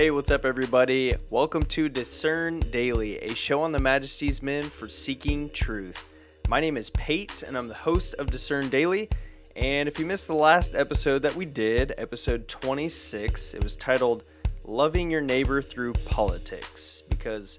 Hey, 0.00 0.10
what's 0.10 0.30
up, 0.30 0.46
everybody? 0.46 1.14
Welcome 1.28 1.62
to 1.66 1.90
Discern 1.90 2.60
Daily, 2.70 3.18
a 3.18 3.34
show 3.34 3.60
on 3.60 3.70
the 3.70 3.78
Majesty's 3.78 4.40
Men 4.40 4.62
for 4.62 4.88
seeking 4.88 5.50
truth. 5.50 6.08
My 6.48 6.58
name 6.58 6.78
is 6.78 6.88
Pate, 6.88 7.42
and 7.42 7.54
I'm 7.54 7.68
the 7.68 7.74
host 7.74 8.14
of 8.14 8.30
Discern 8.30 8.70
Daily. 8.70 9.10
And 9.56 9.86
if 9.86 9.98
you 9.98 10.06
missed 10.06 10.26
the 10.26 10.34
last 10.34 10.74
episode 10.74 11.20
that 11.20 11.36
we 11.36 11.44
did, 11.44 11.92
episode 11.98 12.48
26, 12.48 13.52
it 13.52 13.62
was 13.62 13.76
titled 13.76 14.24
Loving 14.64 15.10
Your 15.10 15.20
Neighbor 15.20 15.60
Through 15.60 15.92
Politics. 16.06 17.02
Because, 17.10 17.58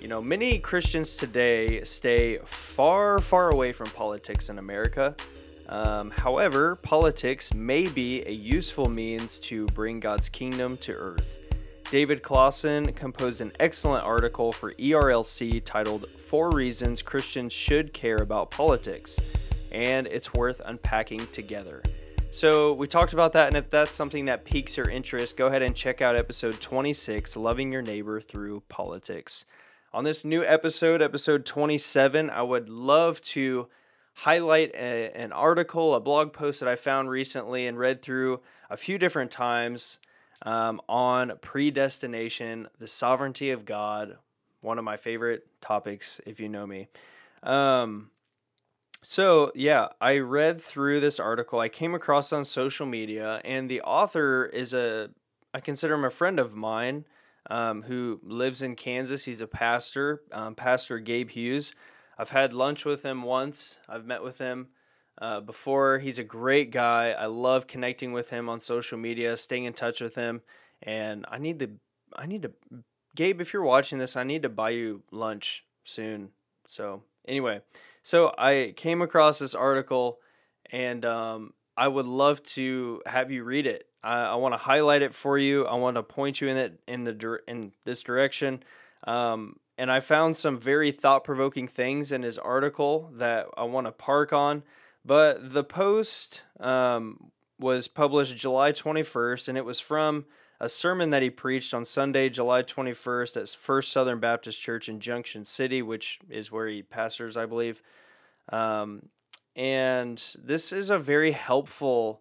you 0.00 0.06
know, 0.06 0.22
many 0.22 0.60
Christians 0.60 1.16
today 1.16 1.82
stay 1.82 2.38
far, 2.44 3.18
far 3.18 3.50
away 3.50 3.72
from 3.72 3.88
politics 3.88 4.48
in 4.48 4.60
America. 4.60 5.16
Um, 5.68 6.12
however, 6.12 6.76
politics 6.76 7.52
may 7.52 7.88
be 7.88 8.24
a 8.26 8.32
useful 8.32 8.88
means 8.88 9.40
to 9.40 9.66
bring 9.66 9.98
God's 9.98 10.28
kingdom 10.28 10.76
to 10.82 10.92
earth. 10.92 11.39
David 11.90 12.22
Closson 12.22 12.94
composed 12.94 13.40
an 13.40 13.50
excellent 13.58 14.04
article 14.04 14.52
for 14.52 14.72
ERLC 14.74 15.60
titled 15.64 16.06
Four 16.20 16.50
Reasons 16.50 17.02
Christians 17.02 17.52
Should 17.52 17.92
Care 17.92 18.18
About 18.18 18.52
Politics, 18.52 19.18
and 19.72 20.06
it's 20.06 20.32
worth 20.32 20.62
unpacking 20.64 21.26
together. 21.32 21.82
So, 22.30 22.74
we 22.74 22.86
talked 22.86 23.12
about 23.12 23.32
that, 23.32 23.48
and 23.48 23.56
if 23.56 23.70
that's 23.70 23.96
something 23.96 24.26
that 24.26 24.44
piques 24.44 24.76
your 24.76 24.88
interest, 24.88 25.36
go 25.36 25.48
ahead 25.48 25.62
and 25.62 25.74
check 25.74 26.00
out 26.00 26.14
episode 26.14 26.60
26 26.60 27.34
Loving 27.34 27.72
Your 27.72 27.82
Neighbor 27.82 28.20
Through 28.20 28.62
Politics. 28.68 29.44
On 29.92 30.04
this 30.04 30.24
new 30.24 30.44
episode, 30.44 31.02
episode 31.02 31.44
27, 31.44 32.30
I 32.30 32.42
would 32.42 32.68
love 32.68 33.20
to 33.22 33.66
highlight 34.14 34.72
a, 34.76 35.10
an 35.16 35.32
article, 35.32 35.96
a 35.96 36.00
blog 36.00 36.32
post 36.32 36.60
that 36.60 36.68
I 36.68 36.76
found 36.76 37.10
recently 37.10 37.66
and 37.66 37.76
read 37.76 38.00
through 38.00 38.42
a 38.70 38.76
few 38.76 38.96
different 38.96 39.32
times 39.32 39.98
um, 40.42 40.80
on 40.88 41.32
predestination, 41.40 42.68
the 42.78 42.86
sovereignty 42.86 43.50
of 43.50 43.64
God. 43.64 44.16
One 44.60 44.78
of 44.78 44.84
my 44.84 44.96
favorite 44.96 45.46
topics, 45.60 46.20
if 46.26 46.38
you 46.38 46.48
know 46.48 46.66
me. 46.66 46.88
Um, 47.42 48.10
so, 49.02 49.52
yeah, 49.54 49.88
I 50.00 50.18
read 50.18 50.60
through 50.60 51.00
this 51.00 51.18
article. 51.18 51.60
I 51.60 51.70
came 51.70 51.94
across 51.94 52.32
on 52.32 52.44
social 52.44 52.84
media, 52.86 53.40
and 53.44 53.70
the 53.70 53.80
author 53.80 54.44
is 54.44 54.74
a, 54.74 55.10
I 55.54 55.60
consider 55.60 55.94
him 55.94 56.04
a 56.04 56.10
friend 56.10 56.38
of 56.38 56.54
mine 56.54 57.06
um, 57.48 57.82
who 57.82 58.20
lives 58.22 58.60
in 58.60 58.76
Kansas. 58.76 59.24
He's 59.24 59.40
a 59.40 59.46
pastor, 59.46 60.20
um, 60.32 60.54
Pastor 60.54 60.98
Gabe 60.98 61.30
Hughes. 61.30 61.74
I've 62.18 62.30
had 62.30 62.52
lunch 62.52 62.84
with 62.84 63.02
him 63.02 63.22
once, 63.22 63.78
I've 63.88 64.04
met 64.04 64.22
with 64.22 64.36
him 64.36 64.68
uh, 65.18 65.40
before. 65.40 65.98
He's 65.98 66.18
a 66.18 66.24
great 66.24 66.70
guy. 66.70 67.10
I 67.10 67.26
love 67.26 67.66
connecting 67.66 68.12
with 68.12 68.30
him 68.30 68.48
on 68.48 68.60
social 68.60 68.98
media, 68.98 69.36
staying 69.36 69.64
in 69.64 69.72
touch 69.72 70.00
with 70.00 70.14
him. 70.14 70.42
And 70.82 71.26
I 71.28 71.38
need 71.38 71.58
to, 71.60 71.70
I 72.16 72.26
need 72.26 72.42
to, 72.42 72.52
Gabe, 73.14 73.40
if 73.40 73.52
you're 73.52 73.62
watching 73.62 73.98
this, 73.98 74.16
I 74.16 74.24
need 74.24 74.42
to 74.42 74.48
buy 74.48 74.70
you 74.70 75.02
lunch 75.10 75.64
soon. 75.84 76.30
So, 76.66 77.02
anyway, 77.26 77.60
so 78.02 78.34
I 78.38 78.74
came 78.76 79.02
across 79.02 79.38
this 79.38 79.54
article 79.54 80.18
and 80.72 81.04
um, 81.04 81.52
I 81.76 81.88
would 81.88 82.06
love 82.06 82.42
to 82.44 83.02
have 83.06 83.30
you 83.30 83.44
read 83.44 83.66
it. 83.66 83.86
I, 84.02 84.22
I 84.22 84.34
want 84.36 84.54
to 84.54 84.58
highlight 84.58 85.02
it 85.02 85.14
for 85.14 85.38
you. 85.38 85.66
I 85.66 85.74
want 85.74 85.96
to 85.96 86.02
point 86.02 86.40
you 86.40 86.48
in 86.48 86.56
it 86.56 86.80
in 86.86 87.04
the 87.04 87.40
in 87.46 87.72
this 87.84 88.02
direction. 88.02 88.62
Um, 89.06 89.56
and 89.78 89.90
I 89.90 90.00
found 90.00 90.36
some 90.36 90.58
very 90.58 90.92
thought 90.92 91.24
provoking 91.24 91.66
things 91.66 92.12
in 92.12 92.22
his 92.22 92.38
article 92.38 93.10
that 93.14 93.46
I 93.56 93.64
want 93.64 93.86
to 93.86 93.92
park 93.92 94.32
on. 94.32 94.62
But 95.04 95.52
the 95.52 95.64
post 95.64 96.42
um, 96.58 97.30
was 97.58 97.88
published 97.88 98.36
July 98.36 98.72
21st, 98.72 99.48
and 99.48 99.58
it 99.58 99.64
was 99.64 99.80
from 99.80 100.26
a 100.60 100.68
sermon 100.68 101.10
that 101.10 101.22
he 101.22 101.30
preached 101.30 101.72
on 101.72 101.84
Sunday, 101.84 102.28
July 102.28 102.62
21st 102.62 103.36
at 103.38 103.48
First 103.48 103.92
Southern 103.92 104.20
Baptist 104.20 104.60
Church 104.60 104.88
in 104.88 105.00
Junction 105.00 105.44
City, 105.44 105.80
which 105.80 106.20
is 106.28 106.52
where 106.52 106.68
he 106.68 106.82
pastors, 106.82 107.36
I 107.36 107.46
believe. 107.46 107.82
Um, 108.50 109.08
and 109.56 110.22
this 110.38 110.72
is 110.72 110.90
a 110.90 110.98
very 110.98 111.32
helpful 111.32 112.20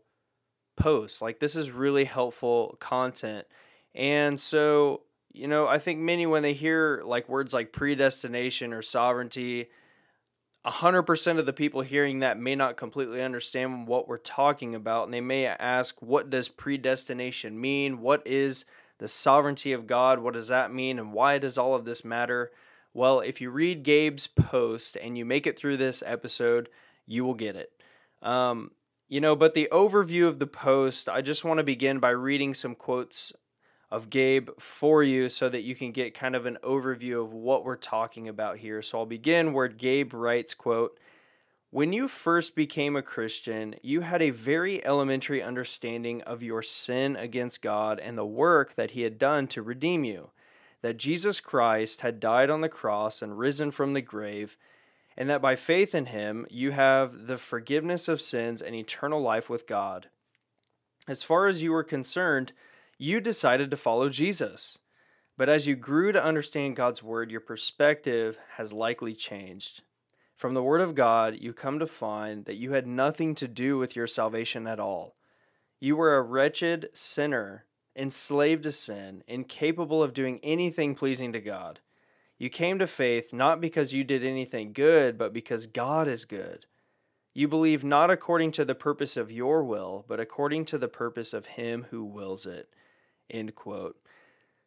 post. 0.78 1.22
Like, 1.22 1.40
this 1.40 1.58
is 1.58 1.72
really 1.72 2.06
helpful 2.06 2.78
content. 2.80 3.46
And 3.94 4.40
so, 4.40 5.02
you 5.34 5.48
know, 5.48 5.68
I 5.68 5.80
think 5.80 6.00
many, 6.00 6.26
when 6.26 6.44
they 6.44 6.54
hear 6.54 7.02
like 7.06 7.28
words 7.28 7.54
like 7.54 7.74
predestination 7.74 8.72
or 8.72 8.82
sovereignty, 8.82 9.68
100% 10.66 11.40
of 11.40 11.46
the 11.46 11.54
people 11.54 11.82
hearing 11.82 12.20
that 12.20 12.40
may 12.40 12.56
not 12.56 12.78
completely 12.78 13.22
understand 13.22 13.88
what 13.88 14.08
we're 14.08 14.18
talking 14.18 14.76
about 14.76 15.06
and 15.06 15.14
they 15.14 15.22
may 15.22 15.46
ask 15.46 16.02
what 16.02 16.30
does 16.30 16.50
predestination 16.50 17.60
mean? 17.60 18.02
What 18.02 18.26
is 18.26 18.66
the 18.98 19.08
sovereignty 19.08 19.72
of 19.72 19.88
god? 19.88 20.20
What 20.20 20.34
does 20.34 20.50
that 20.50 20.74
mean? 20.74 21.00
And 21.00 21.14
why 21.14 21.38
does 21.38 21.58
all 21.58 21.76
of 21.76 21.86
this 21.86 22.04
matter? 22.04 22.52
Well 22.94 23.22
if 23.22 23.40
you 23.40 23.50
read 23.52 23.84
gabe's 23.84 24.28
post 24.28 24.98
and 24.98 25.18
you 25.18 25.24
make 25.24 25.48
it 25.48 25.58
through 25.58 25.78
this 25.78 26.04
episode 26.06 26.70
you 27.06 27.24
will 27.24 27.36
get 27.36 27.56
it. 27.56 27.72
Um, 28.22 28.72
you 29.10 29.20
know 29.20 29.36
but 29.36 29.54
the 29.54 29.68
overview 29.72 30.28
of 30.28 30.40
the 30.40 30.48
post 30.48 31.10
i 31.10 31.22
just 31.22 31.44
want 31.44 31.58
to 31.58 31.64
begin 31.64 32.00
by 32.00 32.12
reading 32.12 32.54
some 32.54 32.76
quotes 32.76 33.34
of 33.92 34.10
Gabe 34.10 34.50
for 34.60 35.04
you 35.04 35.30
so 35.30 35.50
that 35.50 35.64
you 35.64 35.76
can 35.76 35.92
get 35.92 36.14
kind 36.14 36.36
of 36.36 36.46
an 36.46 36.58
overview 36.64 37.24
of 37.24 37.34
what 37.34 37.66
we're 37.66 37.76
talking 37.76 38.28
about 38.28 38.58
here. 38.58 38.82
So 38.82 39.00
I'll 39.00 39.06
begin 39.06 39.54
where 39.54 39.68
Gabe 39.68 40.14
writes, 40.14 40.54
quote, 40.54 41.00
when 41.72 41.94
you 41.94 42.08
first 42.08 42.56
became 42.56 42.96
a 42.96 43.04
Christian, 43.04 43.76
you 43.84 44.02
had 44.02 44.24
a 44.24 44.32
very 44.32 44.84
elementary 44.84 45.44
understanding 45.44 46.24
of 46.24 46.42
your 46.42 46.64
sin 46.64 47.16
against 47.16 47.62
God 47.62 48.00
and 48.00 48.18
the 48.18 48.26
work 48.26 48.76
that 48.76 48.92
He 48.92 49.02
had 49.04 49.20
done 49.20 49.46
to 49.48 49.62
redeem 49.62 50.04
you. 50.04 50.32
That 50.82 50.98
Jesus 50.98 51.40
Christ 51.40 52.02
had 52.02 52.20
died 52.20 52.50
on 52.50 52.62
the 52.62 52.70
cross 52.70 53.22
and 53.22 53.38
risen 53.38 53.70
from 53.70 53.94
the 53.94 54.02
grave, 54.02 54.58
and 55.16 55.30
that 55.30 55.42
by 55.42 55.56
faith 55.56 55.94
in 55.94 56.08
Him 56.08 56.48
you 56.50 56.72
have 56.72 57.28
the 57.28 57.38
forgiveness 57.38 58.08
of 58.08 58.22
sins 58.22 58.64
and 58.64 58.74
eternal 58.74 59.22
life 59.22 59.48
with 59.48 59.68
God. 59.68 60.08
As 61.08 61.22
far 61.22 61.48
as 61.48 61.62
you 61.62 61.72
were 61.72 61.84
concerned, 61.84 62.54
you 63.02 63.22
decided 63.22 63.72
to 63.72 63.78
follow 63.78 64.10
Jesus. 64.10 64.78
But 65.38 65.48
as 65.48 65.66
you 65.66 65.78
grew 65.78 66.12
to 66.12 66.24
understand 66.24 66.76
God's 66.76 67.02
Word, 67.02 67.32
your 67.32 67.40
perspective 67.40 68.38
has 68.58 68.74
likely 68.74 69.14
changed. 69.14 69.84
From 70.36 70.54
the 70.54 70.62
Word 70.62 70.82
of 70.82 70.96
God, 70.96 71.38
you 71.40 71.54
come 71.54 71.80
to 71.80 71.88
find 71.88 72.44
that 72.44 72.58
you 72.58 72.74
had 72.74 72.86
nothing 72.86 73.36
to 73.36 73.48
do 73.48 73.78
with 73.78 73.96
your 73.96 74.06
salvation 74.06 74.68
at 74.68 74.82
all. 74.82 75.16
You 75.80 75.96
were 75.96 76.18
a 76.18 76.22
wretched 76.22 76.90
sinner, 76.94 77.64
enslaved 77.96 78.64
to 78.64 78.74
sin, 78.74 79.24
incapable 79.28 80.04
of 80.04 80.14
doing 80.14 80.42
anything 80.44 80.94
pleasing 80.94 81.32
to 81.32 81.40
God. 81.40 81.80
You 82.38 82.50
came 82.50 82.80
to 82.80 82.88
faith 82.88 83.32
not 83.32 83.62
because 83.62 83.94
you 83.94 84.04
did 84.04 84.26
anything 84.26 84.74
good, 84.74 85.18
but 85.18 85.32
because 85.32 85.68
God 85.68 86.10
is 86.10 86.26
good. 86.26 86.66
You 87.34 87.48
believe 87.48 87.86
not 87.86 88.12
according 88.12 88.52
to 88.54 88.66
the 88.66 88.76
purpose 88.76 89.16
of 89.16 89.32
your 89.32 89.64
will, 89.64 90.04
but 90.06 90.20
according 90.20 90.66
to 90.66 90.78
the 90.78 90.90
purpose 90.90 91.34
of 91.34 91.46
Him 91.46 91.88
who 91.92 92.04
wills 92.04 92.46
it. 92.46 92.70
End 93.30 93.56
quote. 93.56 93.98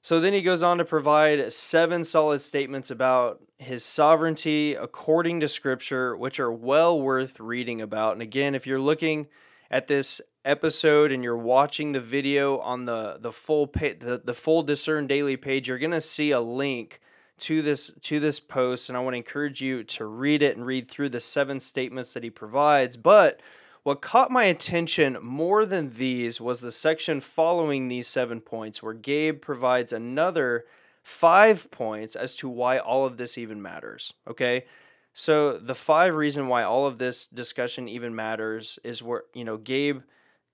So 0.03 0.19
then 0.19 0.33
he 0.33 0.43
goes 0.43 0.65
on 0.65 0.79
to 0.79 0.85
provide 0.85 1.53
seven 1.53 2.03
solid 2.03 2.43
statements 2.43 2.91
about 2.91 3.41
his 3.59 3.85
sovereignty 3.85 4.75
according 4.75 5.39
to 5.41 5.49
Scripture, 5.49 6.17
which 6.17 6.41
are 6.41 6.53
well 6.53 7.01
worth 7.01 7.39
reading 7.39 7.81
about. 7.81 8.15
And 8.15 8.23
again, 8.23 8.57
if 8.57 8.67
you're 8.67 8.81
looking 8.81 9.29
at 9.71 9.87
this 9.87 10.21
episode 10.45 11.13
and 11.13 11.23
you're 11.23 11.37
watching 11.37 11.93
the 11.93 12.01
video 12.01 12.59
on 12.59 12.85
the 12.85 13.19
the 13.21 13.31
full 13.31 13.69
pa- 13.69 13.95
the, 13.99 14.21
the 14.25 14.35
full 14.35 14.65
Discern 14.65 15.07
Daily 15.07 15.37
page, 15.37 15.69
you're 15.69 15.79
gonna 15.79 16.01
see 16.01 16.33
a 16.33 16.41
link 16.41 17.01
to 17.39 17.63
this 17.63 17.93
to 18.03 18.19
this 18.19 18.41
post, 18.41 18.89
and 18.89 18.99
I 18.99 19.01
want 19.01 19.15
to 19.15 19.19
encourage 19.19 19.61
you 19.61 19.85
to 19.85 20.05
read 20.05 20.43
it 20.43 20.57
and 20.57 20.67
read 20.67 20.89
through 20.89 21.11
the 21.11 21.21
seven 21.21 21.61
statements 21.61 22.13
that 22.13 22.25
he 22.25 22.31
provides. 22.31 22.97
But 22.97 23.41
what 23.83 24.01
caught 24.01 24.31
my 24.31 24.45
attention 24.45 25.19
more 25.21 25.67
than 25.67 25.91
these 25.91 26.41
was 26.41 26.61
the 26.61 26.73
section 26.73 27.21
following 27.21 27.89
these 27.89 28.07
seven 28.07 28.41
points, 28.41 28.83
where 28.83 28.95
Gabe 28.95 29.43
provides 29.43 29.93
another 29.93 30.65
five 31.03 31.69
points 31.71 32.15
as 32.15 32.37
to 32.37 32.49
why 32.49 32.79
all 32.79 33.05
of 33.05 33.17
this 33.17 33.37
even 33.37 33.61
matters. 33.61 34.13
Okay. 34.29 34.67
So 35.15 35.59
the 35.59 35.75
five 35.75 36.15
reason 36.15 36.49
why 36.49 36.63
all 36.63 36.87
of 36.87 36.99
this 36.99 37.27
discussion 37.27 37.89
even 37.89 38.15
matters 38.15 38.79
is 38.85 39.03
where, 39.03 39.25
you 39.35 39.45
know, 39.45 39.57
Gabe 39.57 40.03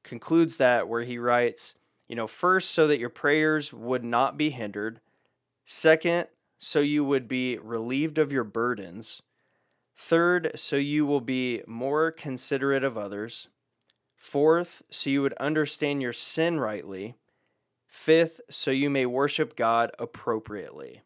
concludes 0.02 0.56
that 0.56 0.88
where 0.88 1.02
he 1.02 1.18
writes, 1.18 1.74
you 2.08 2.16
know, 2.16 2.26
first, 2.26 2.70
so 2.70 2.86
that 2.88 2.98
your 2.98 3.10
prayers 3.10 3.72
would 3.72 4.02
not 4.02 4.36
be 4.36 4.50
hindered. 4.50 5.00
Second, 5.64 6.26
so 6.58 6.80
you 6.80 7.04
would 7.04 7.28
be 7.28 7.58
relieved 7.58 8.18
of 8.18 8.32
your 8.32 8.42
burdens. 8.44 9.22
Third, 9.98 10.52
so 10.54 10.76
you 10.76 11.04
will 11.04 11.20
be 11.20 11.62
more 11.66 12.12
considerate 12.12 12.84
of 12.84 12.96
others. 12.96 13.48
Fourth, 14.14 14.80
so 14.90 15.10
you 15.10 15.22
would 15.22 15.34
understand 15.34 16.00
your 16.00 16.12
sin 16.12 16.60
rightly. 16.60 17.16
Fifth, 17.88 18.40
so 18.48 18.70
you 18.70 18.90
may 18.90 19.06
worship 19.06 19.56
God 19.56 19.90
appropriately. 19.98 21.02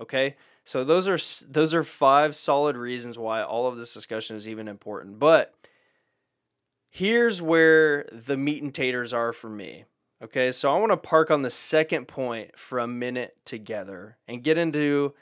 Okay? 0.00 0.36
So 0.64 0.84
those 0.84 1.08
are 1.08 1.18
those 1.48 1.74
are 1.74 1.82
five 1.82 2.36
solid 2.36 2.76
reasons 2.76 3.18
why 3.18 3.42
all 3.42 3.66
of 3.66 3.76
this 3.76 3.92
discussion 3.92 4.36
is 4.36 4.46
even 4.46 4.68
important. 4.68 5.18
But 5.18 5.54
here's 6.88 7.42
where 7.42 8.08
the 8.12 8.36
meat 8.36 8.62
and 8.62 8.74
taters 8.74 9.12
are 9.12 9.32
for 9.32 9.50
me. 9.50 9.84
Okay, 10.22 10.50
so 10.50 10.72
I 10.72 10.78
want 10.78 10.92
to 10.92 10.96
park 10.96 11.30
on 11.30 11.42
the 11.42 11.50
second 11.50 12.08
point 12.08 12.58
for 12.58 12.78
a 12.78 12.86
minute 12.86 13.36
together 13.44 14.16
and 14.26 14.42
get 14.42 14.56
into 14.56 15.14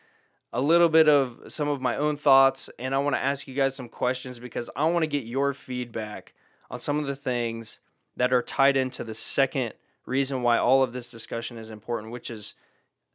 a 0.55 0.61
little 0.61 0.89
bit 0.89 1.09
of 1.09 1.41
some 1.49 1.69
of 1.69 1.81
my 1.81 1.97
own 1.97 2.17
thoughts. 2.17 2.71
And 2.79 2.95
I 2.95 2.99
want 2.99 3.17
to 3.17 3.21
ask 3.21 3.49
you 3.49 3.55
guys 3.55 3.75
some 3.75 3.89
questions 3.89 4.39
because 4.39 4.71
I 4.77 4.85
want 4.85 5.03
to 5.03 5.09
get 5.09 5.25
your 5.25 5.53
feedback 5.53 6.33
on 6.71 6.79
some 6.79 7.01
of 7.01 7.07
the 7.07 7.17
things 7.17 7.81
that 8.17 8.33
are 8.33 8.41
tied 8.41 8.77
into 8.77 9.03
the 9.03 9.15
second 9.15 9.75
reason 10.07 10.43
why 10.43 10.57
all 10.57 10.85
of 10.85 10.93
this 10.93 11.11
discussion 11.11 11.59
is 11.59 11.71
important, 11.71 12.13
which 12.13 12.31
is 12.31 12.55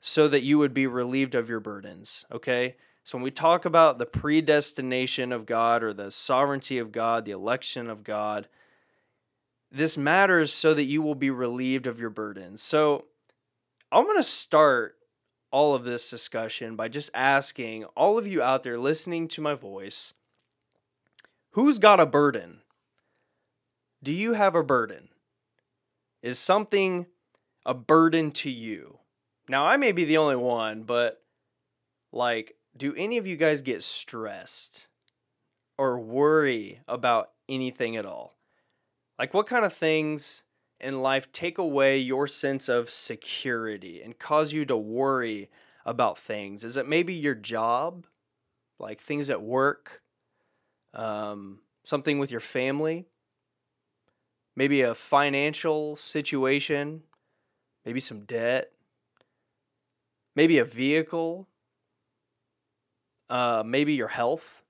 so 0.01 0.27
that 0.27 0.43
you 0.43 0.57
would 0.57 0.73
be 0.73 0.85
relieved 0.85 1.33
of 1.33 1.47
your 1.47 1.61
burdens. 1.61 2.25
Okay, 2.29 2.75
so 3.05 3.17
when 3.17 3.23
we 3.23 3.31
talk 3.31 3.63
about 3.63 3.99
the 3.99 4.05
predestination 4.05 5.31
of 5.31 5.45
God 5.45 5.81
or 5.81 5.93
the 5.93 6.11
sovereignty 6.11 6.77
of 6.77 6.91
God, 6.91 7.23
the 7.23 7.31
election 7.31 7.89
of 7.89 8.03
God, 8.03 8.49
this 9.71 9.97
matters 9.97 10.51
so 10.51 10.73
that 10.73 10.83
you 10.83 11.01
will 11.01 11.15
be 11.15 11.29
relieved 11.29 11.87
of 11.87 11.99
your 12.01 12.09
burdens. 12.09 12.61
So 12.61 13.05
I'm 13.93 14.03
going 14.03 14.17
to 14.17 14.23
start 14.23 14.97
all 15.51 15.73
of 15.73 15.83
this 15.83 16.09
discussion 16.09 16.75
by 16.75 16.87
just 16.87 17.09
asking 17.13 17.85
all 17.95 18.17
of 18.17 18.27
you 18.27 18.41
out 18.41 18.63
there 18.63 18.77
listening 18.77 19.27
to 19.29 19.41
my 19.41 19.53
voice 19.53 20.13
who's 21.51 21.79
got 21.79 21.99
a 21.99 22.05
burden? 22.05 22.61
Do 24.01 24.13
you 24.13 24.33
have 24.33 24.55
a 24.55 24.63
burden? 24.63 25.09
Is 26.21 26.39
something 26.39 27.07
a 27.65 27.73
burden 27.73 28.31
to 28.31 28.49
you? 28.49 28.99
Now, 29.47 29.65
I 29.65 29.77
may 29.77 29.91
be 29.91 30.05
the 30.05 30.17
only 30.17 30.35
one, 30.35 30.83
but 30.83 31.21
like, 32.11 32.55
do 32.77 32.93
any 32.95 33.17
of 33.17 33.27
you 33.27 33.35
guys 33.35 33.61
get 33.61 33.83
stressed 33.83 34.87
or 35.77 35.99
worry 35.99 36.81
about 36.87 37.31
anything 37.47 37.95
at 37.95 38.05
all? 38.05 38.35
Like, 39.17 39.33
what 39.33 39.47
kind 39.47 39.65
of 39.65 39.73
things 39.73 40.43
in 40.79 41.01
life 41.01 41.31
take 41.31 41.57
away 41.57 41.97
your 41.97 42.27
sense 42.27 42.69
of 42.69 42.89
security 42.89 44.01
and 44.01 44.17
cause 44.17 44.53
you 44.53 44.65
to 44.65 44.77
worry 44.77 45.49
about 45.85 46.17
things? 46.17 46.63
Is 46.63 46.77
it 46.77 46.87
maybe 46.87 47.13
your 47.13 47.35
job, 47.35 48.05
like 48.77 49.01
things 49.01 49.29
at 49.29 49.41
work, 49.41 50.01
um, 50.93 51.59
something 51.83 52.19
with 52.19 52.31
your 52.31 52.39
family, 52.39 53.07
maybe 54.55 54.81
a 54.81 54.95
financial 54.95 55.97
situation, 55.97 57.03
maybe 57.85 57.99
some 57.99 58.21
debt, 58.21 58.71
maybe 60.35 60.59
a 60.59 60.65
vehicle, 60.65 61.47
uh, 63.29 63.63
maybe 63.65 63.93
your 63.93 64.07
health? 64.07 64.61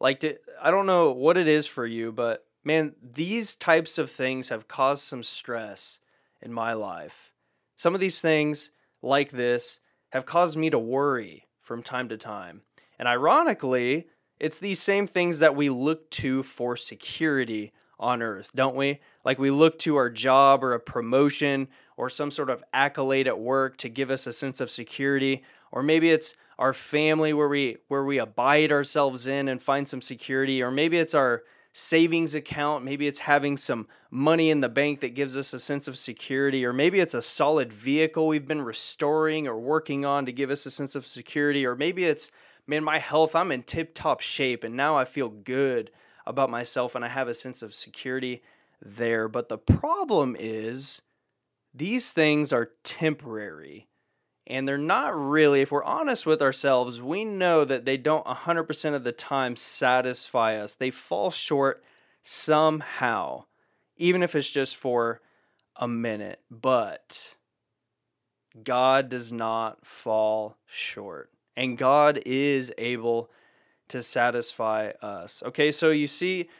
Like, 0.00 0.40
I 0.60 0.70
don't 0.70 0.86
know 0.86 1.12
what 1.12 1.36
it 1.36 1.46
is 1.46 1.66
for 1.66 1.86
you, 1.86 2.10
but 2.10 2.44
man, 2.64 2.94
these 3.02 3.54
types 3.54 3.98
of 3.98 4.10
things 4.10 4.48
have 4.48 4.68
caused 4.68 5.04
some 5.04 5.22
stress 5.22 5.98
in 6.40 6.52
my 6.52 6.72
life. 6.72 7.32
Some 7.76 7.94
of 7.94 8.00
these 8.00 8.20
things, 8.20 8.70
like 9.00 9.30
this, 9.30 9.80
have 10.10 10.26
caused 10.26 10.56
me 10.56 10.70
to 10.70 10.78
worry 10.78 11.46
from 11.60 11.82
time 11.82 12.08
to 12.08 12.16
time. 12.16 12.62
And 12.98 13.08
ironically, 13.08 14.06
it's 14.38 14.58
these 14.58 14.80
same 14.80 15.06
things 15.06 15.38
that 15.38 15.56
we 15.56 15.70
look 15.70 16.10
to 16.10 16.42
for 16.42 16.76
security 16.76 17.72
on 17.98 18.20
earth, 18.20 18.50
don't 18.54 18.74
we? 18.74 19.00
Like 19.24 19.38
we 19.38 19.50
look 19.50 19.78
to 19.80 19.96
our 19.96 20.10
job 20.10 20.64
or 20.64 20.74
a 20.74 20.80
promotion 20.80 21.68
or 21.96 22.10
some 22.10 22.30
sort 22.30 22.50
of 22.50 22.64
accolade 22.72 23.28
at 23.28 23.38
work 23.38 23.76
to 23.78 23.88
give 23.88 24.10
us 24.10 24.26
a 24.26 24.32
sense 24.32 24.60
of 24.60 24.70
security, 24.70 25.44
or 25.70 25.82
maybe 25.82 26.10
it's 26.10 26.34
our 26.58 26.72
family 26.72 27.32
where 27.32 27.48
we 27.48 27.78
where 27.88 28.04
we 28.04 28.18
abide 28.18 28.72
ourselves 28.72 29.26
in 29.26 29.48
and 29.48 29.62
find 29.62 29.88
some 29.88 30.02
security, 30.02 30.62
or 30.62 30.70
maybe 30.70 30.98
it's 30.98 31.14
our 31.14 31.42
savings 31.72 32.34
account. 32.34 32.84
Maybe 32.84 33.06
it's 33.06 33.20
having 33.20 33.56
some 33.56 33.88
money 34.10 34.50
in 34.50 34.60
the 34.60 34.68
bank 34.68 35.00
that 35.00 35.14
gives 35.14 35.36
us 35.36 35.52
a 35.52 35.58
sense 35.58 35.88
of 35.88 35.96
security, 35.96 36.64
or 36.64 36.72
maybe 36.72 37.00
it's 37.00 37.14
a 37.14 37.22
solid 37.22 37.72
vehicle 37.72 38.28
we've 38.28 38.46
been 38.46 38.62
restoring 38.62 39.48
or 39.48 39.58
working 39.58 40.04
on 40.04 40.26
to 40.26 40.32
give 40.32 40.50
us 40.50 40.66
a 40.66 40.70
sense 40.70 40.94
of 40.94 41.06
security, 41.06 41.64
or 41.64 41.74
maybe 41.74 42.04
it's, 42.04 42.30
man, 42.66 42.84
my 42.84 42.98
health, 42.98 43.34
I'm 43.34 43.52
in 43.52 43.62
tip 43.62 43.94
top 43.94 44.20
shape 44.20 44.64
and 44.64 44.76
now 44.76 44.96
I 44.96 45.04
feel 45.04 45.28
good 45.28 45.90
about 46.26 46.50
myself 46.50 46.94
and 46.94 47.04
I 47.04 47.08
have 47.08 47.28
a 47.28 47.34
sense 47.34 47.62
of 47.62 47.74
security 47.74 48.42
there. 48.80 49.28
But 49.28 49.48
the 49.48 49.58
problem 49.58 50.36
is, 50.38 51.02
these 51.74 52.12
things 52.12 52.52
are 52.52 52.72
temporary 52.84 53.88
and 54.52 54.68
they're 54.68 54.76
not 54.76 55.18
really, 55.18 55.62
if 55.62 55.72
we're 55.72 55.82
honest 55.82 56.26
with 56.26 56.42
ourselves, 56.42 57.00
we 57.00 57.24
know 57.24 57.64
that 57.64 57.86
they 57.86 57.96
don't 57.96 58.26
100% 58.26 58.94
of 58.94 59.02
the 59.02 59.10
time 59.10 59.56
satisfy 59.56 60.56
us. 60.56 60.74
They 60.74 60.90
fall 60.90 61.30
short 61.30 61.82
somehow, 62.22 63.44
even 63.96 64.22
if 64.22 64.34
it's 64.34 64.50
just 64.50 64.76
for 64.76 65.22
a 65.76 65.88
minute. 65.88 66.40
But 66.50 67.34
God 68.62 69.08
does 69.08 69.32
not 69.32 69.86
fall 69.86 70.58
short, 70.66 71.30
and 71.56 71.78
God 71.78 72.20
is 72.26 72.70
able 72.76 73.30
to 73.88 74.02
satisfy 74.02 74.90
us. 75.00 75.42
Okay, 75.46 75.72
so 75.72 75.90
you 75.90 76.06
see, 76.06 76.50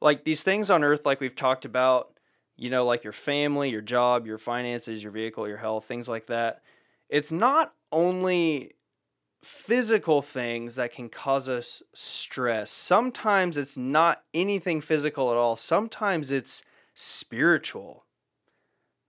like 0.00 0.24
these 0.24 0.42
things 0.42 0.68
on 0.68 0.82
earth, 0.82 1.06
like 1.06 1.20
we've 1.20 1.36
talked 1.36 1.64
about, 1.64 2.18
you 2.56 2.70
know, 2.70 2.84
like 2.84 3.04
your 3.04 3.12
family, 3.12 3.70
your 3.70 3.82
job, 3.82 4.26
your 4.26 4.38
finances, 4.38 5.00
your 5.00 5.12
vehicle, 5.12 5.46
your 5.46 5.58
health, 5.58 5.84
things 5.84 6.08
like 6.08 6.26
that 6.26 6.60
it's 7.08 7.32
not 7.32 7.74
only 7.92 8.72
physical 9.42 10.22
things 10.22 10.74
that 10.74 10.92
can 10.92 11.08
cause 11.08 11.48
us 11.48 11.82
stress. 11.92 12.70
Sometimes 12.70 13.56
it's 13.56 13.76
not 13.76 14.24
anything 14.34 14.80
physical 14.80 15.30
at 15.30 15.36
all. 15.36 15.54
Sometimes 15.54 16.30
it's 16.30 16.62
spiritual. 16.94 18.04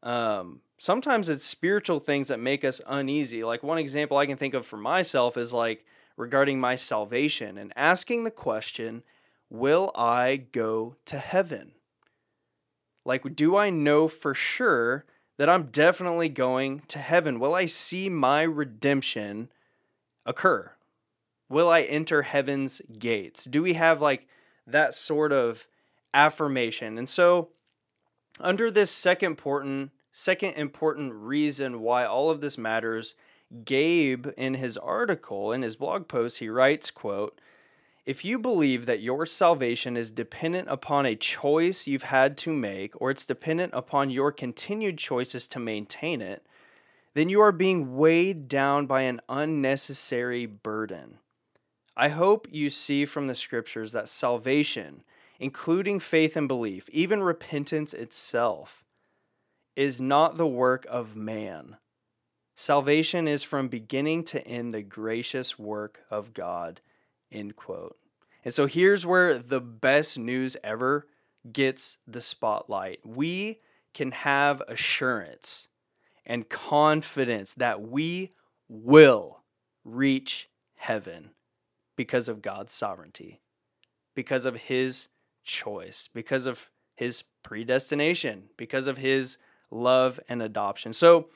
Um, 0.04 0.62
sometimes 0.78 1.28
it's 1.28 1.44
spiritual 1.44 2.00
things 2.00 2.28
that 2.28 2.40
make 2.40 2.64
us 2.64 2.82
uneasy. 2.86 3.44
Like 3.44 3.64
one 3.64 3.80
example 3.80 4.18
I 4.18 4.28
can 4.28 4.38
think 4.38 4.54
of 4.54 4.66
for 4.66 4.78
myself 4.78 5.38
is 5.38 5.52
like 5.52 5.86
regarding 6.18 6.60
my 6.60 6.76
salvation 6.76 7.58
and 7.58 7.74
asking 7.76 8.24
the 8.24 8.32
question, 8.32 9.04
will 9.50 9.92
I 9.96 10.44
go 10.52 10.98
to 11.06 11.18
heaven? 11.18 11.72
Like, 13.06 13.36
do 13.36 13.56
I 13.56 13.70
know 13.70 14.08
for 14.08 14.34
sure 14.34 15.06
that 15.38 15.50
I'm 15.50 15.66
definitely 15.66 16.30
going 16.30 16.82
to 16.88 17.00
heaven? 17.00 17.40
Will 17.40 17.56
I 17.56 17.66
see 17.68 18.10
my 18.10 18.42
redemption 18.42 19.50
occur? 20.26 20.72
Will 21.50 21.70
I 21.70 21.82
enter 21.84 22.24
heaven's 22.24 22.82
gates? 23.00 23.46
Do 23.46 23.64
we 23.64 23.74
have 23.74 24.02
like 24.02 24.28
that 24.66 24.94
sort 24.94 25.32
of 25.32 25.68
affirmation? 26.14 26.98
And 26.98 27.08
so, 27.08 27.50
under 28.40 28.70
this 28.70 28.92
second 28.92 29.32
important 29.32 29.92
second 30.12 30.56
important 30.56 31.14
reason 31.14 31.80
why 31.82 32.04
all 32.04 32.32
of 32.32 32.42
this 32.42 32.58
matters, 32.58 33.14
Gabe 33.64 34.28
in 34.36 34.56
his 34.56 34.76
article 34.76 35.52
in 35.52 35.62
his 35.62 35.76
blog 35.76 36.08
post 36.08 36.40
he 36.40 36.50
writes, 36.50 36.90
quote, 36.92 37.40
if 38.08 38.24
you 38.24 38.40
believe 38.40 38.86
that 38.86 39.02
your 39.02 39.26
salvation 39.26 39.98
is 39.98 40.12
dependent 40.12 40.70
upon 40.72 41.06
a 41.06 41.14
choice 41.14 41.88
you've 41.88 42.04
had 42.04 42.38
to 42.38 42.54
make, 42.54 42.94
or 43.02 43.12
it's 43.12 43.26
dependent 43.26 43.74
upon 43.76 44.10
your 44.10 44.32
continued 44.32 44.98
choices 44.98 45.46
to 45.46 45.60
maintain 45.60 46.22
it, 46.22 46.42
then 47.16 47.28
you 47.28 47.42
are 47.42 47.52
being 47.52 47.98
weighed 47.98 48.48
down 48.48 48.86
by 48.86 49.02
an 49.02 49.20
unnecessary 49.28 50.46
burden. 50.46 51.18
I 51.98 52.08
hope 52.08 52.48
you 52.50 52.70
see 52.70 53.04
from 53.04 53.28
the 53.28 53.36
scriptures 53.36 53.92
that 53.92 54.08
salvation, 54.08 55.04
including 55.38 56.00
faith 56.00 56.38
and 56.38 56.48
belief, 56.48 56.88
even 56.94 57.22
repentance 57.22 57.94
itself, 57.94 58.86
is 59.76 60.00
not 60.00 60.38
the 60.38 60.48
work 60.48 60.86
of 60.90 61.18
man. 61.18 61.76
Salvation 62.56 63.28
is 63.28 63.44
from 63.44 63.68
beginning 63.68 64.24
to 64.24 64.48
end 64.48 64.72
the 64.72 64.82
gracious 64.82 65.60
work 65.60 66.04
of 66.10 66.34
God 66.34 66.80
End 67.32 67.56
quote. 67.56 67.98
And 68.44 68.54
so 68.54 68.66
here's 68.66 69.06
where 69.06 69.38
the 69.38 69.60
best 69.60 70.18
news 70.18 70.56
ever 70.64 71.08
gets 71.52 71.98
the 72.08 72.22
spotlight. 72.22 73.00
We 73.06 73.60
can 73.94 74.12
have 74.12 74.62
assurance 74.68 75.68
and 76.26 76.48
confidence 76.50 77.54
that 77.54 77.82
we 77.82 78.34
will 78.70 79.44
reach 79.84 80.50
heaven 80.76 81.32
because 81.96 82.30
of 82.30 82.42
God's 82.42 82.74
sovereignty, 82.74 83.42
because 84.14 84.46
of 84.46 84.56
His 84.56 85.08
choice, 85.44 86.10
because 86.14 86.46
of 86.46 86.70
His 86.96 87.24
predestination, 87.44 88.44
because 88.58 88.88
of 88.88 88.98
His 88.98 89.38
love 89.72 90.20
and 90.30 90.42
adoption. 90.42 90.94
So, 90.94 91.30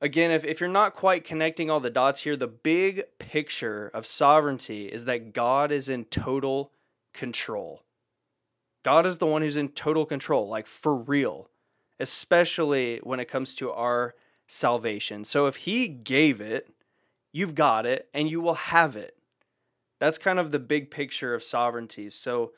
again, 0.00 0.30
if, 0.30 0.44
if 0.44 0.60
you're 0.60 0.68
not 0.68 0.94
quite 0.94 1.24
connecting 1.24 1.70
all 1.70 1.80
the 1.80 1.90
dots 1.90 2.22
here, 2.22 2.36
the 2.36 2.46
big 2.46 3.04
picture 3.18 3.90
of 3.94 4.06
sovereignty 4.06 4.86
is 4.86 5.04
that 5.04 5.32
God 5.32 5.72
is 5.72 5.88
in 5.88 6.04
total 6.04 6.72
control. 7.12 7.82
God 8.84 9.06
is 9.06 9.18
the 9.18 9.26
one 9.26 9.42
who's 9.42 9.56
in 9.56 9.70
total 9.70 10.04
control, 10.04 10.48
like 10.48 10.66
for 10.66 10.94
real, 10.94 11.48
especially 11.98 13.00
when 13.02 13.18
it 13.18 13.28
comes 13.28 13.54
to 13.56 13.72
our 13.72 14.14
salvation. 14.46 15.24
So 15.24 15.46
if 15.46 15.56
He 15.56 15.88
gave 15.88 16.40
it, 16.40 16.68
you've 17.32 17.54
got 17.54 17.86
it, 17.86 18.08
and 18.12 18.30
you 18.30 18.40
will 18.40 18.54
have 18.54 18.96
it. 18.96 19.16
That's 20.00 20.18
kind 20.18 20.38
of 20.38 20.52
the 20.52 20.58
big 20.58 20.90
picture 20.90 21.34
of 21.34 21.42
sovereignty. 21.42 22.10
So, 22.10 22.52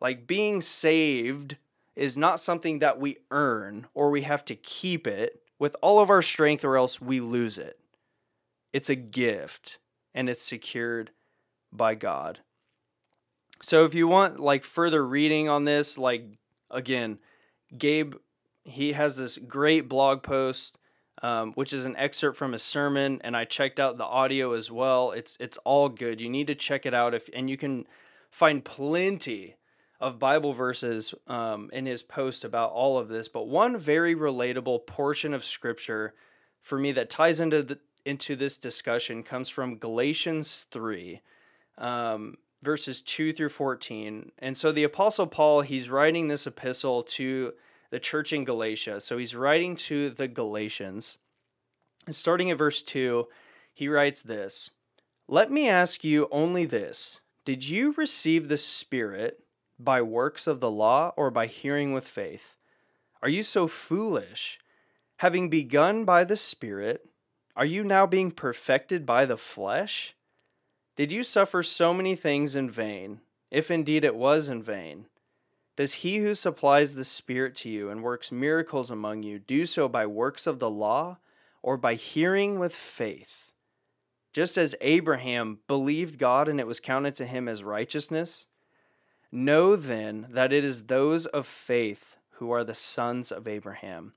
like 0.00 0.26
being 0.26 0.60
saved 0.60 1.56
is 1.96 2.16
not 2.16 2.40
something 2.40 2.80
that 2.80 3.00
we 3.00 3.18
earn 3.30 3.86
or 3.94 4.10
we 4.10 4.22
have 4.22 4.44
to 4.46 4.54
keep 4.54 5.06
it 5.06 5.40
with 5.58 5.76
all 5.82 6.00
of 6.00 6.10
our 6.10 6.22
strength 6.22 6.64
or 6.64 6.76
else 6.76 7.00
we 7.00 7.20
lose 7.20 7.58
it. 7.58 7.78
It's 8.72 8.90
a 8.90 8.96
gift 8.96 9.78
and 10.14 10.28
it's 10.28 10.42
secured 10.42 11.10
by 11.72 11.94
God. 11.94 12.40
So 13.62 13.84
if 13.84 13.94
you 13.94 14.08
want 14.08 14.40
like 14.40 14.64
further 14.64 15.06
reading 15.06 15.48
on 15.48 15.64
this, 15.64 15.96
like 15.96 16.38
again, 16.70 17.18
Gabe 17.76 18.14
he 18.64 18.92
has 18.92 19.16
this 19.16 19.36
great 19.36 19.88
blog 19.88 20.22
post 20.22 20.78
um, 21.22 21.52
which 21.52 21.72
is 21.72 21.86
an 21.86 21.96
excerpt 21.96 22.36
from 22.36 22.54
a 22.54 22.58
sermon 22.58 23.20
and 23.24 23.36
I 23.36 23.44
checked 23.44 23.80
out 23.80 23.96
the 23.96 24.04
audio 24.04 24.52
as 24.52 24.70
well. 24.70 25.12
It's 25.12 25.36
it's 25.40 25.56
all 25.58 25.88
good. 25.88 26.20
You 26.20 26.28
need 26.28 26.48
to 26.48 26.54
check 26.54 26.84
it 26.84 26.94
out 26.94 27.14
if 27.14 27.30
and 27.32 27.48
you 27.48 27.56
can 27.56 27.86
find 28.30 28.64
plenty 28.64 29.56
of 30.04 30.18
Bible 30.18 30.52
verses 30.52 31.14
um, 31.26 31.70
in 31.72 31.86
his 31.86 32.02
post 32.02 32.44
about 32.44 32.72
all 32.72 32.98
of 32.98 33.08
this. 33.08 33.26
But 33.26 33.48
one 33.48 33.78
very 33.78 34.14
relatable 34.14 34.86
portion 34.86 35.32
of 35.32 35.42
scripture 35.42 36.12
for 36.60 36.78
me 36.78 36.92
that 36.92 37.08
ties 37.08 37.40
into 37.40 37.62
the, 37.62 37.78
into 38.04 38.36
this 38.36 38.58
discussion 38.58 39.22
comes 39.22 39.48
from 39.48 39.78
Galatians 39.78 40.66
3, 40.70 41.22
um, 41.78 42.36
verses 42.62 43.00
2 43.00 43.32
through 43.32 43.48
14. 43.48 44.30
And 44.38 44.58
so 44.58 44.72
the 44.72 44.84
Apostle 44.84 45.26
Paul, 45.26 45.62
he's 45.62 45.88
writing 45.88 46.28
this 46.28 46.46
epistle 46.46 47.02
to 47.04 47.54
the 47.88 47.98
church 47.98 48.30
in 48.34 48.44
Galatia. 48.44 49.00
So 49.00 49.16
he's 49.16 49.34
writing 49.34 49.74
to 49.76 50.10
the 50.10 50.28
Galatians. 50.28 51.16
And 52.06 52.14
starting 52.14 52.50
at 52.50 52.58
verse 52.58 52.82
2, 52.82 53.26
he 53.72 53.88
writes 53.88 54.20
this 54.20 54.68
Let 55.28 55.50
me 55.50 55.66
ask 55.66 56.04
you 56.04 56.28
only 56.30 56.66
this 56.66 57.20
Did 57.46 57.66
you 57.66 57.94
receive 57.96 58.48
the 58.48 58.58
Spirit 58.58 59.43
by 59.78 60.02
works 60.02 60.46
of 60.46 60.60
the 60.60 60.70
law 60.70 61.12
or 61.16 61.30
by 61.30 61.46
hearing 61.46 61.92
with 61.92 62.06
faith? 62.06 62.56
Are 63.22 63.28
you 63.28 63.42
so 63.42 63.66
foolish? 63.66 64.58
Having 65.18 65.50
begun 65.50 66.04
by 66.04 66.24
the 66.24 66.36
Spirit, 66.36 67.08
are 67.56 67.64
you 67.64 67.84
now 67.84 68.06
being 68.06 68.30
perfected 68.30 69.06
by 69.06 69.26
the 69.26 69.36
flesh? 69.36 70.14
Did 70.96 71.12
you 71.12 71.22
suffer 71.22 71.62
so 71.62 71.94
many 71.94 72.16
things 72.16 72.54
in 72.54 72.68
vain, 72.70 73.20
if 73.50 73.70
indeed 73.70 74.04
it 74.04 74.16
was 74.16 74.48
in 74.48 74.62
vain? 74.62 75.06
Does 75.76 75.94
he 75.94 76.18
who 76.18 76.34
supplies 76.34 76.94
the 76.94 77.04
Spirit 77.04 77.56
to 77.56 77.68
you 77.68 77.90
and 77.90 78.02
works 78.02 78.30
miracles 78.30 78.90
among 78.90 79.22
you 79.22 79.38
do 79.38 79.66
so 79.66 79.88
by 79.88 80.06
works 80.06 80.46
of 80.46 80.60
the 80.60 80.70
law 80.70 81.18
or 81.62 81.76
by 81.76 81.94
hearing 81.94 82.58
with 82.58 82.74
faith? 82.74 83.52
Just 84.32 84.56
as 84.56 84.74
Abraham 84.80 85.60
believed 85.66 86.18
God 86.18 86.48
and 86.48 86.60
it 86.60 86.66
was 86.66 86.80
counted 86.80 87.14
to 87.16 87.26
him 87.26 87.48
as 87.48 87.64
righteousness, 87.64 88.46
know 89.34 89.76
then 89.76 90.28
that 90.30 90.52
it 90.52 90.64
is 90.64 90.84
those 90.84 91.26
of 91.26 91.46
faith 91.46 92.16
who 92.38 92.50
are 92.50 92.64
the 92.64 92.74
sons 92.74 93.32
of 93.32 93.48
Abraham. 93.48 94.12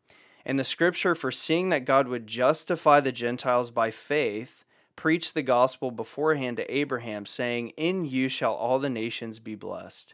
And 0.46 0.58
the 0.58 0.64
scripture, 0.64 1.16
foreseeing 1.16 1.70
that 1.70 1.86
God 1.86 2.08
would 2.08 2.28
justify 2.28 3.00
the 3.00 3.12
Gentiles 3.12 3.72
by 3.72 3.92
faith, 3.92 4.64
preached 4.96 5.34
the 5.34 5.42
gospel 5.42 5.92
beforehand 5.92 6.58
to 6.58 6.74
Abraham, 6.74 7.26
saying, 7.26 7.70
In 7.78 8.06
you 8.06 8.30
shall 8.30 8.54
all 8.54 8.80
the 8.80 8.90
nations 8.90 9.40
be 9.40 9.56
blessed. 9.56 10.14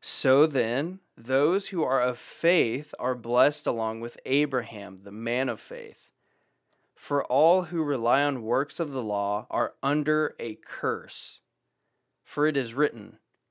So 0.00 0.46
then, 0.46 1.00
those 1.16 1.68
who 1.68 1.82
are 1.82 2.00
of 2.00 2.18
faith 2.18 2.94
are 2.98 3.14
blessed 3.14 3.66
along 3.66 4.00
with 4.00 4.18
Abraham, 4.24 5.00
the 5.04 5.12
man 5.12 5.48
of 5.48 5.60
faith. 5.60 6.08
For 6.94 7.24
all 7.24 7.64
who 7.64 7.82
rely 7.82 8.22
on 8.22 8.42
works 8.42 8.80
of 8.80 8.92
the 8.92 9.02
law 9.02 9.46
are 9.50 9.74
under 9.82 10.34
a 10.38 10.56
curse. 10.56 11.40
For 12.24 12.46
it 12.46 12.56
is 12.56 12.74
written, 12.74 13.18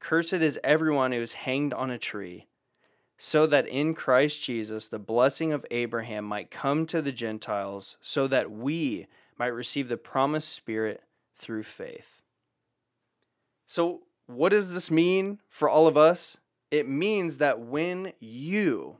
Cursed 0.00 0.34
is 0.34 0.58
everyone 0.64 1.12
who 1.12 1.20
is 1.20 1.32
hanged 1.32 1.72
on 1.72 1.90
a 1.90 1.98
tree 1.98 2.46
so 3.22 3.46
that 3.46 3.68
in 3.68 3.92
Christ 3.92 4.42
Jesus 4.42 4.88
the 4.88 4.98
blessing 4.98 5.52
of 5.52 5.66
Abraham 5.70 6.24
might 6.24 6.50
come 6.50 6.86
to 6.86 7.02
the 7.02 7.12
Gentiles, 7.12 7.98
so 8.00 8.26
that 8.26 8.50
we 8.50 9.08
might 9.38 9.48
receive 9.48 9.88
the 9.88 9.98
promised 9.98 10.48
Spirit 10.48 11.02
through 11.36 11.64
faith. 11.64 12.22
So, 13.66 14.00
what 14.26 14.48
does 14.48 14.72
this 14.72 14.90
mean 14.90 15.38
for 15.50 15.68
all 15.68 15.86
of 15.86 15.98
us? 15.98 16.38
It 16.70 16.88
means 16.88 17.36
that 17.36 17.60
when 17.60 18.14
you 18.20 18.96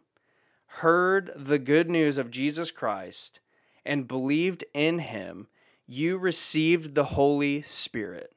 heard 0.67 1.33
the 1.35 1.59
good 1.59 1.89
news 1.89 2.19
of 2.19 2.31
Jesus 2.31 2.71
Christ 2.71 3.41
and 3.87 4.07
believed 4.07 4.65
in 4.75 4.99
him, 4.99 5.47
you 5.87 6.19
received 6.19 6.95
the 6.95 7.05
Holy 7.05 7.63
Spirit. 7.63 8.35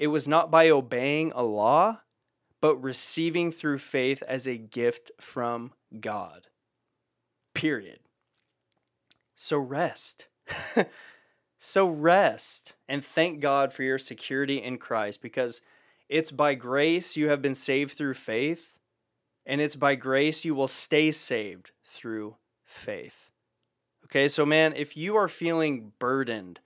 It 0.00 0.06
was 0.06 0.26
not 0.26 0.50
by 0.50 0.70
obeying 0.70 1.30
a 1.34 1.42
law, 1.42 2.00
but 2.62 2.76
receiving 2.76 3.52
through 3.52 3.78
faith 3.78 4.22
as 4.26 4.46
a 4.48 4.56
gift 4.56 5.10
from 5.20 5.72
God. 6.00 6.46
Period. 7.52 7.98
So 9.36 9.58
rest. 9.58 10.28
so 11.58 11.86
rest 11.86 12.72
and 12.88 13.04
thank 13.04 13.40
God 13.40 13.74
for 13.74 13.82
your 13.82 13.98
security 13.98 14.62
in 14.62 14.78
Christ 14.78 15.20
because 15.20 15.60
it's 16.08 16.30
by 16.30 16.54
grace 16.54 17.18
you 17.18 17.28
have 17.28 17.42
been 17.42 17.54
saved 17.54 17.92
through 17.92 18.14
faith, 18.14 18.72
and 19.44 19.60
it's 19.60 19.76
by 19.76 19.96
grace 19.96 20.46
you 20.46 20.54
will 20.54 20.66
stay 20.66 21.12
saved 21.12 21.72
through 21.84 22.36
faith. 22.64 23.28
Okay, 24.06 24.28
so 24.28 24.46
man, 24.46 24.72
if 24.74 24.96
you 24.96 25.14
are 25.16 25.28
feeling 25.28 25.92
burdened 25.98 26.60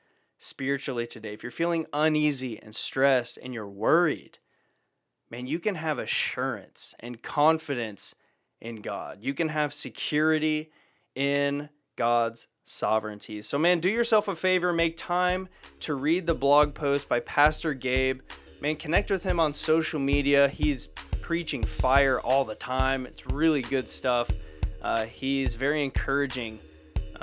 spiritually 0.45 1.07
today, 1.07 1.33
if 1.33 1.43
you're 1.43 1.51
feeling 1.51 1.87
uneasy 1.93 2.61
and 2.63 2.77
stressed 2.77 3.39
and 3.43 3.55
you're 3.55 3.67
worried, 3.67 4.39
man, 5.31 5.47
you 5.47 5.59
can 5.59 5.77
have 5.77 5.99
assurance 5.99 6.95
and 7.01 7.23
confidence 7.23 8.15
in 8.61 8.83
God. 8.83 9.19
You 9.23 9.33
can 9.33 9.49
have 9.49 9.73
security 9.73 10.71
in 11.15 11.71
God's 11.97 12.47
sovereignty. 12.65 13.41
So, 13.43 13.59
man, 13.59 13.81
do 13.81 13.89
yourself 13.89 14.29
a 14.29 14.37
favor, 14.37 14.73
make 14.73 14.97
time 14.97 15.49
to 15.81 15.95
read 15.95 16.27
the 16.27 16.35
blog 16.35 16.75
post 16.75 17.09
by 17.09 17.21
Pastor 17.21 17.73
Gabe. 17.73 18.21
Man, 18.61 18.77
connect 18.77 19.11
with 19.11 19.23
him 19.23 19.41
on 19.41 19.53
social 19.53 20.01
media. 20.01 20.49
He's 20.49 20.89
preaching 21.23 21.65
fire 21.65 22.21
all 22.21 22.45
the 22.45 22.55
time, 22.55 23.07
it's 23.07 23.27
really 23.27 23.63
good 23.63 23.89
stuff. 23.89 24.31
Uh, 24.83 25.07
he's 25.07 25.55
very 25.55 25.83
encouraging. 25.83 26.59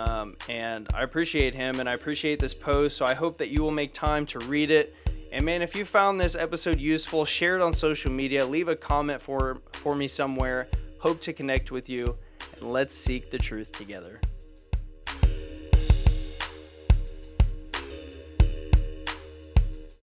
Um, 0.09 0.35
and 0.49 0.87
I 0.93 1.03
appreciate 1.03 1.53
him 1.53 1.79
and 1.79 1.89
I 1.89 1.93
appreciate 1.93 2.39
this 2.39 2.53
post. 2.53 2.97
So 2.97 3.05
I 3.05 3.13
hope 3.13 3.37
that 3.39 3.49
you 3.49 3.61
will 3.61 3.71
make 3.71 3.93
time 3.93 4.25
to 4.27 4.39
read 4.39 4.71
it 4.71 4.95
and 5.31 5.45
man, 5.45 5.61
if 5.61 5.77
you 5.77 5.85
found 5.85 6.19
this 6.19 6.35
episode 6.35 6.77
useful, 6.77 7.23
share 7.23 7.55
it 7.55 7.61
on 7.61 7.73
social 7.73 8.11
media, 8.11 8.45
leave 8.45 8.67
a 8.67 8.75
comment 8.75 9.21
for 9.21 9.61
for 9.71 9.95
me 9.95 10.07
somewhere. 10.07 10.67
Hope 10.99 11.21
to 11.21 11.33
connect 11.33 11.71
with 11.71 11.89
you, 11.89 12.17
and 12.57 12.71
let's 12.71 12.93
seek 12.93 13.31
the 13.31 13.37
truth 13.37 13.71
together. 13.71 14.19